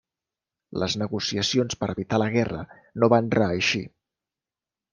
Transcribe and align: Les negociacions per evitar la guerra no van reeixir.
Les 0.83 0.95
negociacions 1.01 1.77
per 1.83 1.91
evitar 1.95 2.21
la 2.23 2.31
guerra 2.37 2.63
no 3.05 3.13
van 3.17 3.31
reeixir. 3.39 3.87